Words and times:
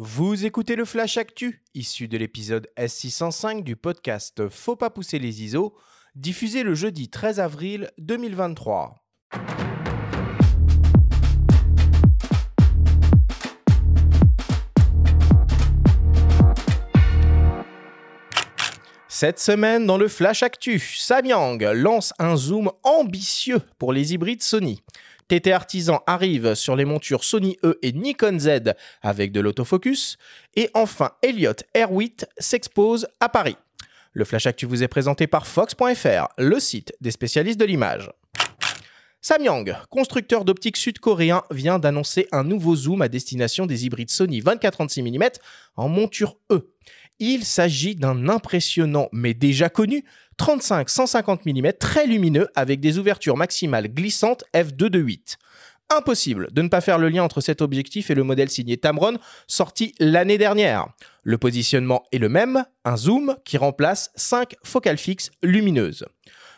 Vous 0.00 0.46
écoutez 0.46 0.76
le 0.76 0.84
Flash 0.84 1.16
Actu, 1.16 1.64
issu 1.74 2.06
de 2.06 2.16
l'épisode 2.16 2.68
S605 2.76 3.64
du 3.64 3.74
podcast 3.74 4.48
Faut 4.48 4.76
pas 4.76 4.90
pousser 4.90 5.18
les 5.18 5.42
ISO, 5.42 5.74
diffusé 6.14 6.62
le 6.62 6.72
jeudi 6.72 7.10
13 7.10 7.40
avril 7.40 7.90
2023. 7.98 8.94
Cette 19.08 19.40
semaine, 19.40 19.84
dans 19.84 19.98
le 19.98 20.06
Flash 20.06 20.44
Actu, 20.44 20.78
Samyang 20.78 21.60
lance 21.74 22.12
un 22.20 22.36
zoom 22.36 22.70
ambitieux 22.84 23.60
pour 23.76 23.92
les 23.92 24.14
hybrides 24.14 24.44
Sony. 24.44 24.80
TT 25.28 25.52
Artisan 25.52 26.02
arrive 26.06 26.54
sur 26.54 26.74
les 26.74 26.86
montures 26.86 27.22
Sony 27.22 27.58
E 27.62 27.78
et 27.82 27.92
Nikon 27.92 28.38
Z 28.38 28.74
avec 29.02 29.30
de 29.30 29.40
l'autofocus. 29.40 30.16
Et 30.56 30.70
enfin, 30.74 31.10
Elliott 31.22 31.64
R8 31.74 32.24
s'expose 32.38 33.06
à 33.20 33.28
Paris. 33.28 33.56
Le 34.14 34.24
Flash 34.24 34.46
Actu 34.46 34.66
vous 34.66 34.82
est 34.82 34.88
présenté 34.88 35.26
par 35.26 35.46
Fox.fr, 35.46 36.28
le 36.38 36.58
site 36.58 36.94
des 37.00 37.10
spécialistes 37.10 37.60
de 37.60 37.66
l'image. 37.66 38.10
Samyang, 39.20 39.76
constructeur 39.90 40.44
d'optique 40.44 40.76
sud-coréen, 40.76 41.42
vient 41.50 41.78
d'annoncer 41.78 42.26
un 42.32 42.44
nouveau 42.44 42.74
zoom 42.74 43.02
à 43.02 43.08
destination 43.08 43.66
des 43.66 43.84
hybrides 43.84 44.10
Sony 44.10 44.40
24-36 44.40 45.02
mm 45.02 45.28
en 45.76 45.88
monture 45.88 46.36
E. 46.50 46.72
Il 47.18 47.44
s'agit 47.44 47.96
d'un 47.96 48.28
impressionnant 48.28 49.08
mais 49.12 49.34
déjà 49.34 49.68
connu 49.68 50.04
35-150 50.38 51.40
mm 51.44 51.72
très 51.78 52.06
lumineux 52.06 52.48
avec 52.54 52.80
des 52.80 52.98
ouvertures 52.98 53.36
maximales 53.36 53.88
glissantes 53.88 54.44
f2.2.8. 54.54 55.36
Impossible 55.90 56.48
de 56.52 56.60
ne 56.60 56.68
pas 56.68 56.82
faire 56.82 56.98
le 56.98 57.08
lien 57.08 57.22
entre 57.22 57.40
cet 57.40 57.62
objectif 57.62 58.10
et 58.10 58.14
le 58.14 58.22
modèle 58.22 58.50
signé 58.50 58.76
Tamron 58.76 59.16
sorti 59.46 59.94
l'année 59.98 60.36
dernière. 60.36 60.88
Le 61.22 61.38
positionnement 61.38 62.04
est 62.12 62.18
le 62.18 62.28
même, 62.28 62.64
un 62.84 62.96
zoom 62.98 63.36
qui 63.44 63.56
remplace 63.56 64.10
5 64.14 64.54
focales 64.62 64.98
fixes 64.98 65.30
lumineuses. 65.42 66.04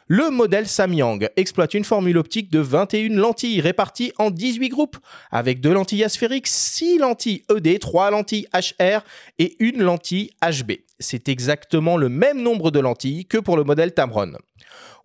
Le 0.08 0.30
modèle 0.30 0.66
Samyang 0.66 1.28
exploite 1.36 1.74
une 1.74 1.84
formule 1.84 2.18
optique 2.18 2.50
de 2.50 2.58
21 2.58 3.14
lentilles 3.14 3.60
réparties 3.60 4.12
en 4.18 4.32
18 4.32 4.68
groupes, 4.68 4.96
avec 5.30 5.60
deux 5.60 5.72
lentilles 5.72 6.02
asphériques, 6.02 6.48
6 6.48 6.98
lentilles 6.98 7.44
ED, 7.48 7.78
3 7.78 8.10
lentilles 8.10 8.48
HR 8.52 9.04
et 9.38 9.54
une 9.60 9.80
lentille 9.80 10.32
HB. 10.42 10.72
C'est 11.00 11.28
exactement 11.28 11.96
le 11.96 12.08
même 12.08 12.40
nombre 12.42 12.70
de 12.70 12.78
lentilles 12.78 13.26
que 13.26 13.38
pour 13.38 13.56
le 13.56 13.64
modèle 13.64 13.92
Tamron 13.92 14.32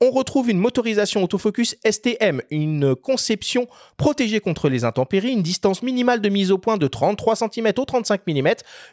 on 0.01 0.11
retrouve 0.11 0.49
une 0.49 0.57
motorisation 0.57 1.23
autofocus 1.23 1.75
STM, 1.89 2.41
une 2.49 2.95
conception 2.95 3.67
protégée 3.97 4.39
contre 4.39 4.69
les 4.69 4.83
intempéries, 4.83 5.31
une 5.31 5.43
distance 5.43 5.83
minimale 5.83 6.21
de 6.21 6.29
mise 6.29 6.51
au 6.51 6.57
point 6.57 6.77
de 6.77 6.87
33 6.87 7.35
cm 7.35 7.71
au 7.77 7.85
35 7.85 8.21
mm, 8.27 8.47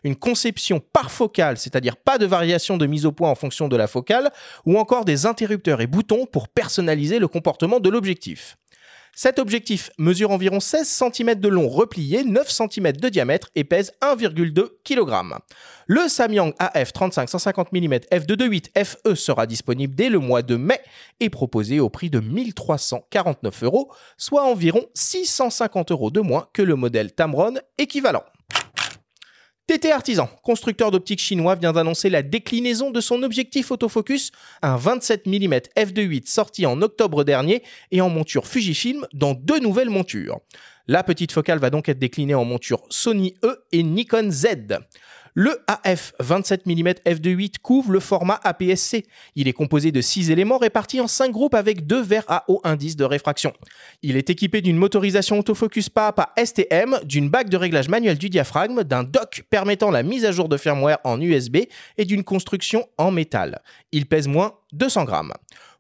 une 0.05 0.17
conception 0.17 0.81
par 0.93 1.11
focale, 1.11 1.59
c'est-à-dire 1.59 1.97
pas 1.97 2.19
de 2.19 2.27
variation 2.27 2.77
de 2.77 2.87
mise 2.87 3.07
au 3.07 3.13
point 3.13 3.31
en 3.31 3.35
fonction 3.35 3.69
de 3.69 3.77
la 3.77 3.87
focale, 3.87 4.31
ou 4.65 4.79
encore 4.79 5.05
des 5.05 5.27
interrupteurs 5.27 5.81
et 5.81 5.87
boutons 5.87 6.27
pour 6.27 6.49
personnaliser 6.49 7.19
le 7.19 7.29
comportement 7.29 7.81
de 7.81 7.91
l'objectif. 7.91 8.57
Cet 9.15 9.39
objectif 9.39 9.91
mesure 9.99 10.31
environ 10.31 10.59
16 10.59 10.89
cm 10.89 11.35
de 11.35 11.49
long 11.49 11.69
replié, 11.69 12.25
9 12.25 12.51
cm 12.51 12.93
de 12.93 13.09
diamètre 13.11 13.51
et 13.55 13.63
pèse 13.63 13.93
1,2 14.01 14.69
kg. 14.85 15.37
Le 15.87 16.09
Samyang 16.09 16.55
AF 16.59 16.93
35-150 16.95 17.67
mm 17.73 17.95
f2.8 18.11 18.85
FE 18.85 19.15
sera 19.15 19.47
disponible 19.47 19.95
dès 19.95 20.09
le 20.09 20.19
mois 20.19 20.41
de 20.41 20.57
mai 20.57 20.81
et 21.21 21.29
proposé 21.29 21.79
au 21.79 21.91
prix 21.91 22.09
de 22.09 22.21
1349 22.21 23.65
euros, 23.65 23.93
soit 24.17 24.45
environ 24.45 24.87
650 24.95 25.91
euros 25.91 26.11
de 26.11 26.21
moins 26.21 26.49
que 26.55 26.63
le 26.63 26.75
modèle 26.75 27.13
Tamron 27.13 27.55
équivalent. 27.77 28.25
TT 29.79 29.91
Artisan, 29.91 30.29
constructeur 30.43 30.91
d'optique 30.91 31.19
chinois, 31.19 31.55
vient 31.55 31.73
d'annoncer 31.73 32.11
la 32.11 32.23
déclinaison 32.23 32.91
de 32.91 33.01
son 33.01 33.23
objectif 33.23 33.71
autofocus, 33.71 34.31
un 34.61 34.77
27 34.77 35.27
mm 35.27 35.55
f2.8 35.79 36.29
sorti 36.29 36.67
en 36.67 36.83
octobre 36.83 37.25
dernier 37.25 37.63
et 37.91 38.03
en 38.03 38.11
monture 38.11 38.47
Fujifilm 38.47 39.07
dans 39.15 39.33
deux 39.33 39.61
nouvelles 39.61 39.89
montures. 39.89 40.41
La 40.93 41.03
petite 41.03 41.33
focale 41.33 41.59
va 41.59 41.71
donc 41.71 41.89
être 41.89 41.99
déclinée 41.99 42.35
en 42.35 42.45
monture 42.45 42.83
Sony 42.91 43.35
E 43.43 43.65
et 43.73 43.83
Nikon 43.83 44.31
Z. 44.31 44.77
Le 45.33 45.59
AF 45.67 46.13
27 46.21 46.67
mm 46.67 46.89
f2.8 47.07 47.55
couvre 47.63 47.93
le 47.93 47.99
format 47.99 48.39
APS-C. 48.45 49.07
Il 49.35 49.49
est 49.49 49.55
composé 49.55 49.91
de 49.91 50.03
6 50.03 50.31
éléments 50.31 50.59
répartis 50.59 51.01
en 51.01 51.09
5 51.09 51.31
groupes 51.31 51.55
avec 51.55 51.87
deux 51.87 52.03
verres 52.03 52.27
à 52.29 52.45
haut 52.49 52.61
indice 52.63 52.97
de 52.97 53.05
réfraction. 53.05 53.55
Il 54.03 54.19
est 54.19 54.29
équipé 54.29 54.61
d'une 54.61 54.77
motorisation 54.77 55.39
autofocus 55.39 55.89
pas 55.89 56.09
à 56.09 56.13
pas 56.13 56.35
STM, 56.37 56.99
d'une 57.05 57.31
bague 57.31 57.49
de 57.49 57.57
réglage 57.57 57.89
manuel 57.89 58.19
du 58.19 58.29
diaphragme, 58.29 58.85
d'un 58.85 59.03
dock 59.03 59.45
permettant 59.49 59.91
la 59.91 60.03
mise 60.03 60.27
à 60.27 60.31
jour 60.33 60.51
de 60.51 60.59
firmware 60.59 60.99
en 61.05 61.19
USB 61.19 61.57
et 61.97 62.05
d'une 62.05 62.23
construction 62.23 62.87
en 62.99 63.11
métal. 63.11 63.63
Il 63.93 64.05
pèse 64.05 64.29
moins 64.29 64.57
200 64.75 65.05
grammes. 65.05 65.33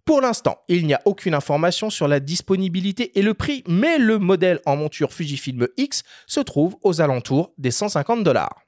Pour 0.04 0.20
l'instant, 0.20 0.58
il 0.68 0.84
n'y 0.84 0.94
a 0.94 1.02
aucune 1.04 1.32
information 1.32 1.88
sur 1.88 2.08
la 2.08 2.18
disponibilité 2.18 3.16
et 3.16 3.22
le 3.22 3.34
prix, 3.34 3.62
mais 3.68 3.98
le 3.98 4.18
modèle 4.18 4.60
en 4.66 4.76
monture 4.76 5.12
Fujifilm 5.12 5.68
X 5.76 6.02
se 6.26 6.40
trouve 6.40 6.76
aux 6.82 7.00
alentours 7.00 7.52
des 7.56 7.70
150 7.70 8.24
dollars. 8.24 8.62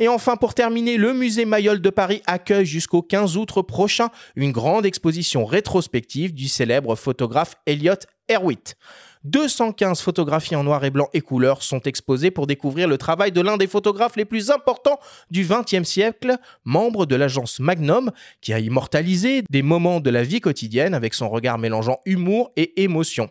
Et 0.00 0.08
enfin, 0.08 0.34
pour 0.34 0.54
terminer, 0.54 0.96
le 0.96 1.12
musée 1.12 1.44
Mayol 1.44 1.80
de 1.80 1.90
Paris 1.90 2.22
accueille 2.26 2.66
jusqu'au 2.66 3.02
15 3.02 3.36
août 3.36 3.62
prochain 3.62 4.08
une 4.34 4.50
grande 4.50 4.84
exposition 4.84 5.44
rétrospective 5.44 6.34
du 6.34 6.48
célèbre 6.48 6.96
photographe 6.96 7.54
Elliot 7.66 7.94
Erwitt. 8.32 8.76
215 9.24 10.00
photographies 10.00 10.56
en 10.56 10.64
noir 10.64 10.84
et 10.84 10.90
blanc 10.90 11.08
et 11.14 11.20
couleur 11.20 11.62
sont 11.62 11.80
exposées 11.80 12.32
pour 12.32 12.48
découvrir 12.48 12.88
le 12.88 12.98
travail 12.98 13.30
de 13.30 13.40
l'un 13.40 13.56
des 13.56 13.68
photographes 13.68 14.16
les 14.16 14.24
plus 14.24 14.50
importants 14.50 14.98
du 15.30 15.46
XXe 15.46 15.88
siècle, 15.88 16.36
membre 16.64 17.06
de 17.06 17.14
l'agence 17.14 17.60
Magnum, 17.60 18.10
qui 18.40 18.52
a 18.52 18.58
immortalisé 18.58 19.44
des 19.48 19.62
moments 19.62 20.00
de 20.00 20.10
la 20.10 20.24
vie 20.24 20.40
quotidienne 20.40 20.94
avec 20.94 21.14
son 21.14 21.28
regard 21.28 21.58
mélangeant 21.58 22.00
humour 22.04 22.50
et 22.56 22.82
émotion. 22.82 23.30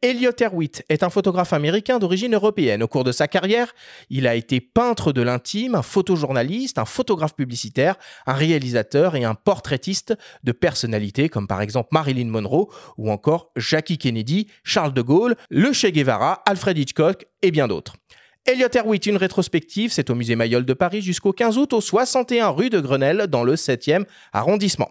Elliot 0.00 0.32
Erwitt 0.40 0.84
est 0.88 1.02
un 1.02 1.10
photographe 1.10 1.52
américain 1.52 1.98
d'origine 1.98 2.34
européenne. 2.34 2.82
Au 2.82 2.88
cours 2.88 3.04
de 3.04 3.10
sa 3.12 3.26
carrière, 3.26 3.74
il 4.10 4.28
a 4.28 4.36
été 4.36 4.60
peintre 4.60 5.12
de 5.12 5.22
l'intime, 5.22 5.74
un 5.74 5.82
photojournaliste, 5.82 6.78
un 6.78 6.84
photographe 6.84 7.34
publicitaire, 7.34 7.96
un 8.26 8.34
réalisateur 8.34 9.16
et 9.16 9.24
un 9.24 9.34
portraitiste 9.34 10.14
de 10.44 10.52
personnalités 10.52 11.28
comme 11.28 11.48
par 11.48 11.62
exemple 11.62 11.88
Marilyn 11.92 12.28
Monroe 12.28 12.68
ou 12.96 13.10
encore 13.10 13.50
Jackie 13.56 13.98
Kennedy, 13.98 14.41
Charles 14.64 14.94
de 14.94 15.02
Gaulle, 15.02 15.36
le 15.50 15.72
Che 15.72 15.86
Guevara, 15.86 16.42
Alfred 16.46 16.78
Hitchcock 16.78 17.26
et 17.42 17.50
bien 17.50 17.68
d'autres. 17.68 17.96
Elliot 18.44 18.68
Erwitt, 18.74 19.06
une 19.06 19.16
rétrospective, 19.16 19.92
c'est 19.92 20.10
au 20.10 20.16
musée 20.16 20.34
Mayol 20.34 20.64
de 20.64 20.74
Paris 20.74 21.00
jusqu'au 21.00 21.32
15 21.32 21.58
août 21.58 21.72
au 21.72 21.80
61 21.80 22.48
rue 22.48 22.70
de 22.70 22.80
Grenelle 22.80 23.28
dans 23.28 23.44
le 23.44 23.54
7e 23.54 24.04
arrondissement. 24.32 24.90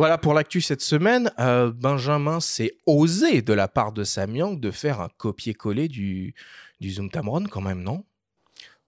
Voilà 0.00 0.16
pour 0.16 0.32
l'actu 0.32 0.62
cette 0.62 0.80
semaine. 0.80 1.30
Euh, 1.38 1.72
Benjamin 1.74 2.40
s'est 2.40 2.72
osé 2.86 3.42
de 3.42 3.52
la 3.52 3.68
part 3.68 3.92
de 3.92 4.02
Samyang 4.02 4.58
de 4.58 4.70
faire 4.70 5.00
un 5.02 5.10
copier-coller 5.18 5.88
du, 5.88 6.32
du 6.80 6.90
Zoom 6.90 7.10
Tamron 7.10 7.44
quand 7.44 7.60
même, 7.60 7.82
non? 7.82 8.04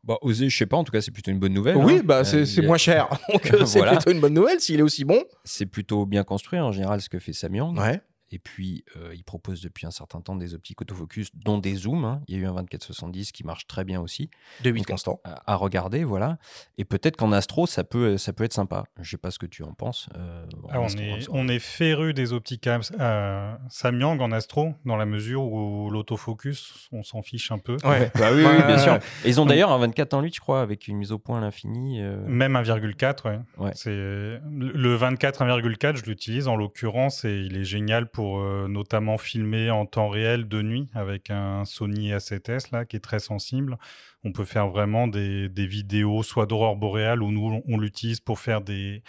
Bah, 0.05 0.19
oser, 0.23 0.49
je 0.49 0.57
sais 0.57 0.67
pas, 0.67 0.77
en 0.77 0.85
tout 0.85 0.93
cas, 0.93 1.01
c'est 1.01 1.11
plutôt 1.13 1.31
une 1.31 1.39
bonne 1.39 1.53
nouvelle. 1.53 1.77
Oui, 1.77 1.99
hein. 1.99 2.03
bah, 2.05 2.25
c'est 2.25 2.43
Euh, 2.59 2.67
moins 2.67 2.77
cher. 2.79 3.09
Donc, 3.33 3.43
c'est 3.67 3.79
Voilà. 3.79 3.97
plutôt 3.97 4.11
une 4.11 4.21
bonne 4.21 4.35
nouvelle 4.35 4.61
s'il 4.61 4.79
est 4.81 4.83
aussi 4.83 5.05
bon. 5.05 5.23
C'est 5.45 5.67
plutôt 5.67 6.07
bien 6.07 6.25
construit 6.25 6.59
en 6.61 6.73
général 6.73 7.01
ce 7.01 7.09
que 7.09 7.19
fait 7.19 7.33
Samyang. 7.33 7.79
Ouais. 7.79 8.01
Et 8.33 8.39
puis, 8.39 8.85
euh, 8.97 9.13
il 9.15 9.23
propose 9.25 9.61
depuis 9.61 9.87
un 9.87 9.91
certain 9.91 10.21
temps 10.23 10.35
des 10.37 10.55
optiques 10.55 10.81
autofocus, 10.81 11.29
dont 11.35 11.59
des 11.59 11.75
zooms. 11.75 12.05
hein. 12.05 12.23
Il 12.29 12.35
y 12.35 12.39
a 12.39 12.43
eu 12.43 12.47
un 12.47 12.55
24-70 12.55 13.31
qui 13.31 13.45
marche 13.45 13.67
très 13.67 13.85
bien 13.85 14.01
aussi. 14.01 14.31
De 14.65 14.71
8 14.71 14.79
Donc, 14.81 14.87
constants. 14.89 15.21
À, 15.25 15.53
à 15.53 15.57
regarder, 15.57 16.03
voilà. 16.05 16.39
Et 16.79 16.85
peut-être 16.85 17.17
qu'en 17.17 17.31
astro, 17.33 17.67
ça 17.67 17.85
peut, 17.85 18.17
ça 18.17 18.33
peut 18.33 18.45
être 18.45 18.53
sympa. 18.55 18.85
Je 19.01 19.11
sais 19.11 19.19
pas 19.19 19.31
ce 19.31 19.39
que 19.39 19.47
tu 19.47 19.63
en 19.63 19.75
penses. 19.75 20.09
euh, 20.17 20.45
en 20.65 20.69
Ah, 20.71 20.81
on, 20.81 20.85
astro, 20.87 21.03
est, 21.03 21.27
on 21.31 21.49
est 21.49 21.59
féru 21.59 22.15
des 22.15 22.33
optiques 22.33 22.67
euh, 22.67 23.55
Samyang 23.69 24.21
en 24.21 24.33
astro, 24.33 24.75
dans 24.87 24.97
la 24.97 25.05
mesure 25.07 25.43
où 25.45 25.91
l'autofocus, 25.91 26.89
on 26.93 27.03
s'en 27.03 27.23
fiche 27.23 27.51
un 27.53 27.59
peu. 27.59 27.77
Ouais. 27.85 28.11
Bah 28.19 28.31
oui, 28.33 28.43
bien 28.67 28.79
sûr. 28.79 28.95
Et 29.25 29.29
ils 29.29 29.41
ont 29.41 29.47
d'ailleurs 29.47 29.73
un 29.73 29.79
24 29.79 30.15
en 30.15 30.23
8, 30.23 30.35
je 30.35 30.41
crois, 30.41 30.61
avec 30.63 30.89
une 30.89 30.97
mise 30.97 31.13
au 31.13 31.19
point 31.19 31.39
à 31.39 31.41
l'infini. 31.41 32.01
euh, 32.01 32.17
Même 32.27 32.55
1,4, 32.55 33.29
ouais. 33.29 33.39
Ouais. 33.59 33.73
C'est 33.75 33.91
le 33.91 34.95
24 34.95 35.43
1,4, 35.45 35.97
je 35.97 36.05
l'utilise 36.05 36.49
en 36.49 36.57
l'occurrence 36.57 37.25
et 37.25 37.35
il 37.41 37.57
est 37.57 37.65
génial 37.65 38.09
pour 38.09 38.22
euh, 38.39 38.69
notamment 38.69 39.19
filmer 39.19 39.71
en 39.71 39.87
temps 39.87 40.09
réel 40.09 40.49
de 40.49 40.63
nuit 40.63 40.89
avec 40.95 41.31
un 41.31 41.65
Sony 41.65 42.11
A7S 42.13 42.69
là 42.73 42.85
qui 42.85 42.97
est 42.97 43.01
très 43.01 43.19
sensible. 43.21 43.79
On 44.25 44.33
peut 44.33 44.45
faire 44.45 44.69
vraiment 44.69 45.09
des, 45.09 45.49
des 45.49 45.67
vidéos 45.67 46.23
soit 46.23 46.47
d'aurore 46.47 46.77
boréale 46.77 47.23
ou 47.23 47.31
nous 47.31 47.63
on 47.67 47.79
l'utilise 47.79 48.21
pour 48.21 48.39
faire 48.39 48.61
des 48.61 49.03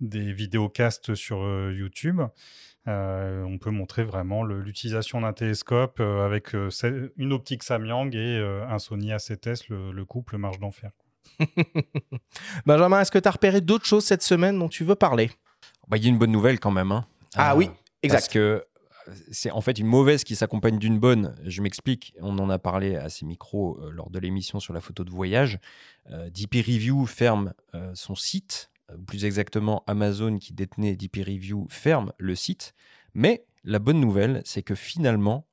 des 0.00 0.32
vidéocasts 0.32 1.14
sur 1.14 1.42
euh, 1.42 1.72
YouTube. 1.74 2.20
Euh, 2.86 3.42
on 3.44 3.58
peut 3.58 3.70
montrer 3.70 4.04
vraiment 4.04 4.44
l'utilisation 4.44 5.22
d'un 5.22 5.32
télescope 5.32 5.98
euh, 6.00 6.24
avec 6.26 6.54
euh, 6.54 6.68
une 7.16 7.32
optique 7.32 7.62
Samyang 7.62 8.14
et 8.14 8.38
euh, 8.38 8.64
un 8.68 8.78
Sony 8.78 9.10
A7S. 9.12 9.64
Le, 9.70 9.92
le 9.92 10.04
couple 10.04 10.36
marche 10.36 10.58
d'enfer. 10.58 10.90
Benjamin, 12.66 13.00
est-ce 13.00 13.10
que 13.10 13.18
tu 13.18 13.28
as 13.28 13.32
repéré 13.32 13.60
d'autres 13.60 13.86
choses 13.86 14.04
cette 14.04 14.22
semaine 14.22 14.58
dont 14.58 14.68
tu 14.68 14.84
veux 14.84 14.94
parler? 14.94 15.30
Bah, 15.88 15.96
Il 15.96 16.02
y 16.04 16.06
a 16.06 16.10
une 16.10 16.18
bonne 16.18 16.32
nouvelle 16.32 16.60
quand 16.60 16.70
même. 16.70 16.92
hein. 16.92 17.06
Ah 17.36 17.52
Euh, 17.52 17.56
oui, 17.56 17.70
Parce 18.08 18.26
exact. 18.26 18.32
que 18.32 18.38
euh, 18.38 18.60
c'est 19.30 19.50
en 19.50 19.60
fait 19.60 19.78
une 19.78 19.86
mauvaise 19.86 20.24
qui 20.24 20.36
s'accompagne 20.36 20.78
d'une 20.78 20.98
bonne. 20.98 21.34
Je 21.44 21.62
m'explique. 21.62 22.14
On 22.20 22.38
en 22.38 22.50
a 22.50 22.58
parlé 22.58 22.96
à 22.96 23.08
ces 23.08 23.24
micros 23.24 23.78
euh, 23.80 23.90
lors 23.90 24.10
de 24.10 24.18
l'émission 24.18 24.60
sur 24.60 24.72
la 24.72 24.80
photo 24.80 25.04
de 25.04 25.10
voyage. 25.10 25.58
Euh, 26.10 26.30
DP 26.30 26.56
Review 26.66 27.06
ferme 27.06 27.52
euh, 27.74 27.92
son 27.94 28.14
site. 28.14 28.70
Euh, 28.90 28.96
Plus 29.06 29.24
exactement, 29.24 29.82
Amazon 29.86 30.38
qui 30.38 30.52
détenait 30.52 30.96
DP 30.96 31.18
Review 31.26 31.66
ferme 31.68 32.12
le 32.18 32.34
site. 32.34 32.74
Mais 33.14 33.44
la 33.64 33.78
bonne 33.78 34.00
nouvelle, 34.00 34.42
c'est 34.44 34.62
que 34.62 34.74
finalement, 34.74 35.46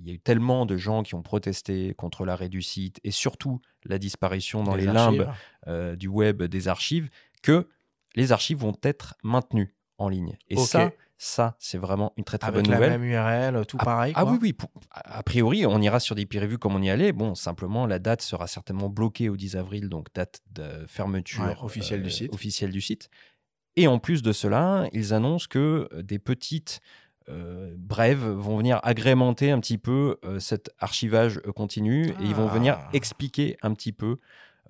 il 0.00 0.08
y 0.08 0.10
a 0.10 0.14
eu 0.14 0.18
tellement 0.18 0.66
de 0.66 0.76
gens 0.76 1.04
qui 1.04 1.14
ont 1.14 1.22
protesté 1.22 1.94
contre 1.94 2.24
l'arrêt 2.24 2.48
du 2.48 2.62
site 2.62 2.98
et 3.04 3.12
surtout 3.12 3.60
la 3.84 3.96
disparition 3.96 4.64
dans 4.64 4.74
les, 4.74 4.88
archives. 4.88 5.32
limbes 5.64 5.96
du 5.96 6.08
web 6.08 6.42
des 6.42 6.66
archives 6.66 7.08
que 7.42 7.68
les 8.16 8.32
archives 8.32 8.58
vont 8.58 8.76
être 8.82 9.14
maintenues 9.22 9.76
en 9.98 10.08
ligne. 10.08 10.36
Et 10.48 10.56
ça, 10.56 10.90
ça 11.18 11.56
c'est 11.58 11.78
vraiment 11.78 12.12
une 12.16 12.24
très 12.24 12.38
très 12.38 12.48
Avec 12.48 12.64
bonne 12.64 12.70
la 12.72 12.76
nouvelle. 12.78 13.00
même 13.00 13.04
URL, 13.04 13.64
tout 13.66 13.76
Ah, 13.80 13.84
pareil. 13.84 14.12
Ah 14.16 14.24
oui, 14.26 14.38
oui. 14.40 14.52
pour- 14.52 14.70
a 14.92 15.22
priori, 15.22 15.64
on 15.66 15.80
ira 15.80 15.98
sur 16.00 16.14
des 16.14 16.26
previews 16.26 16.58
comme 16.58 16.74
on 16.74 16.82
y 16.82 16.90
allait. 16.90 17.12
Bon, 17.12 17.34
simplement, 17.34 17.86
la 17.86 17.98
date 17.98 18.22
sera 18.22 18.46
certainement 18.46 18.88
bloquée 18.90 19.28
au 19.28 19.36
10 19.36 19.56
avril, 19.56 19.88
donc 19.88 20.08
date 20.14 20.40
de 20.52 20.84
fermeture 20.86 21.44
Ouais, 21.44 21.56
officielle 21.62 22.02
du 22.02 22.10
site. 22.10 22.32
officielle 22.34 22.70
du 22.70 22.80
site. 22.80 23.08
Et 23.76 23.86
en 23.88 23.98
plus 23.98 24.22
de 24.22 24.32
cela, 24.32 24.88
ils 24.92 25.12
annoncent 25.14 25.46
que 25.50 25.88
euh, 25.92 26.02
des 26.02 26.18
petites 26.18 26.80
euh, 27.28 27.74
brèves 27.76 28.24
vont 28.28 28.56
venir 28.58 28.78
agrémenter 28.84 29.50
un 29.50 29.58
petit 29.58 29.78
peu 29.78 30.16
euh, 30.24 30.38
cet 30.38 30.70
archivage 30.78 31.40
euh, 31.46 31.52
continu 31.52 32.06
et 32.10 32.14
ils 32.22 32.34
vont 32.36 32.46
venir 32.46 32.76
Ah. 32.78 32.88
expliquer 32.92 33.56
un 33.62 33.74
petit 33.74 33.92
peu 33.92 34.18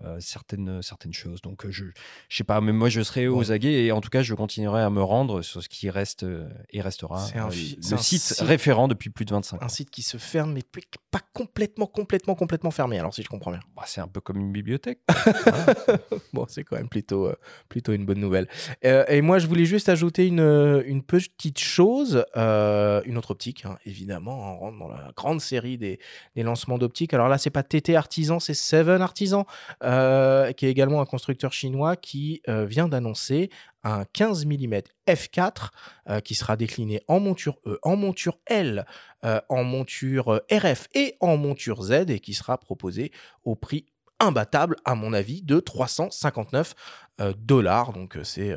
euh, 0.05 0.17
certaines, 0.21 0.83
certaines 0.83 1.13
choses. 1.13 1.41
Donc, 1.43 1.65
euh, 1.65 1.71
je 1.71 1.85
je 2.29 2.37
sais 2.37 2.45
pas, 2.45 2.61
mais 2.61 2.73
moi, 2.73 2.89
je 2.89 3.01
serai 3.03 3.29
aux 3.29 3.53
aguets 3.53 3.85
et 3.87 3.93
en 3.93 4.01
tout 4.01 4.11
cas, 4.11 4.23
je 4.23 4.35
continuerai 4.35 4.83
à 4.83 4.91
me 4.91 5.03
rendre 5.03 5.43
sur 5.43 5.63
ce 5.63 5.69
qui 5.69 5.89
reste 5.91 6.23
euh, 6.25 6.49
et 6.71 6.81
restera 6.81 7.25
un 7.35 7.47
le 7.47 7.53
site, 7.53 7.99
site- 7.99 8.41
référent 8.41 8.89
depuis 8.89 9.11
plus 9.11 9.25
de 9.25 9.33
25 9.33 9.57
ans. 9.57 9.65
Un 9.65 9.69
site 9.69 9.91
qui 9.91 10.03
se 10.03 10.17
ferme, 10.19 10.53
mais 10.53 10.63
pas 11.11 11.21
complètement, 11.33 11.87
complètement, 11.87 12.35
complètement 12.35 12.71
fermé, 12.71 12.99
alors 12.99 13.15
si 13.15 13.23
je 13.23 13.29
comprends 13.29 13.51
bien. 13.51 13.61
Bah, 13.77 13.85
c'est 13.87 14.01
un 14.01 14.09
peu 14.09 14.21
comme 14.21 14.39
une 14.39 14.53
bibliothèque. 14.53 15.01
Bon, 16.33 16.45
c'est 16.49 16.65
quand 16.65 16.77
même 16.77 16.89
plutôt, 16.89 17.27
euh, 17.27 17.37
plutôt 17.69 17.93
une 17.93 18.05
bonne 18.05 18.19
nouvelle. 18.21 18.49
Euh, 18.85 19.05
et 19.09 19.23
moi, 19.23 19.39
je 19.39 19.47
voulais 19.47 19.65
juste 19.65 19.89
ajouter 19.89 20.27
une, 20.27 20.83
une 20.87 21.03
petite 21.03 21.59
chose, 21.59 22.25
une 22.35 23.17
autre 23.19 23.31
optique, 23.31 23.65
hein, 23.65 23.77
évidemment. 23.87 24.55
On 24.55 24.59
rentre 24.59 24.79
dans 24.79 24.89
la 24.89 25.13
grande 25.17 25.41
série 25.41 25.79
des, 25.79 25.99
des 26.35 26.43
lancements 26.43 26.79
d'optiques. 26.79 27.15
Alors 27.15 27.29
là, 27.29 27.39
c'est 27.39 27.51
pas 27.51 27.63
TT 27.63 27.97
Artisan, 27.97 28.39
c'est 28.41 28.55
Seven 28.55 29.01
Artisan, 29.03 29.47
euh, 29.87 30.53
qui 30.53 30.67
est 30.67 30.71
également 30.71 31.01
un 31.01 31.07
constructeur 31.07 31.53
chinois 31.53 31.97
qui 31.97 32.43
euh, 32.49 32.65
vient 32.65 32.89
d'annoncer 32.89 33.51
un 33.85 34.05
15 34.05 34.47
mm 34.47 34.81
f4 35.09 35.69
euh, 36.09 36.21
qui 36.21 36.35
sera 36.35 36.57
décliné 36.57 37.01
en 37.07 37.21
monture 37.21 37.59
E, 37.67 37.79
en 37.83 37.97
monture 37.97 38.39
L, 38.47 38.85
euh, 39.25 39.41
en 39.49 39.63
monture 39.63 40.41
RF 40.51 40.89
et 40.95 41.17
en 41.21 41.37
monture 41.37 41.83
Z 41.83 42.11
et 42.11 42.19
qui 42.19 42.35
sera 42.35 42.59
proposé 42.59 43.13
au 43.45 43.55
prix 43.55 43.87
imbattable, 44.19 44.77
à 44.85 44.95
mon 44.95 45.13
avis, 45.13 45.43
de 45.43 45.61
359 45.61 46.75
euh, 47.21 47.33
dollars. 47.39 47.93
Donc, 47.93 48.19
c'est. 48.25 48.57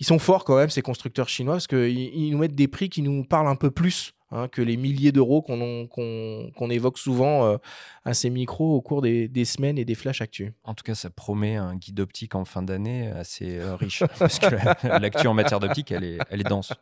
Ils 0.00 0.06
sont 0.06 0.18
forts 0.18 0.44
quand 0.44 0.56
même, 0.56 0.70
ces 0.70 0.82
constructeurs 0.82 1.28
chinois, 1.28 1.54
parce 1.54 1.68
qu'ils 1.68 1.96
ils 1.96 2.32
nous 2.32 2.38
mettent 2.38 2.56
des 2.56 2.66
prix 2.66 2.88
qui 2.88 3.00
nous 3.00 3.24
parlent 3.24 3.46
un 3.46 3.54
peu 3.54 3.70
plus 3.70 4.12
hein, 4.34 4.48
que 4.48 4.60
les 4.60 4.76
milliers 4.76 5.12
d'euros 5.12 5.40
qu'on 5.40 6.70
évoque 6.70 6.98
souvent 6.98 7.46
euh, 7.46 7.56
à 8.04 8.12
ces 8.12 8.28
micros 8.28 8.74
au 8.74 8.82
cours 8.82 9.00
des, 9.00 9.28
des 9.28 9.44
semaines 9.46 9.78
et 9.78 9.84
des 9.86 9.94
flashs 9.94 10.20
actus. 10.20 10.52
En 10.64 10.74
tout 10.74 10.82
cas, 10.84 10.94
ça 10.94 11.08
promet 11.08 11.56
un 11.56 11.76
guide 11.76 12.00
optique 12.00 12.34
en 12.34 12.44
fin 12.44 12.62
d'année 12.62 13.08
assez 13.08 13.58
euh, 13.58 13.74
riche. 13.76 14.02
parce 14.18 14.38
que 14.38 14.54
la- 14.86 14.98
l'actu 14.98 15.26
en 15.26 15.34
matière 15.34 15.60
d'optique, 15.60 15.90
elle 15.92 16.04
est, 16.04 16.18
elle 16.30 16.40
est 16.40 16.48
dense. 16.48 16.72